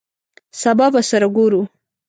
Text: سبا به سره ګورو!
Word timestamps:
سبا 0.61 0.87
به 0.93 1.01
سره 1.09 1.27
ګورو! 1.35 1.61